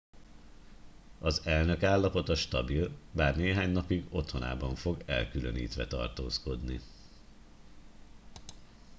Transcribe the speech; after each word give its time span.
az 1.19 1.41
elnök 1.45 1.83
állapota 1.83 2.35
stabil 2.35 2.89
bár 3.11 3.35
néhány 3.35 3.69
napig 3.71 4.03
otthonában 4.09 4.75
fog 4.75 5.03
elkülönítve 5.05 5.87
tartózkodni 5.87 6.79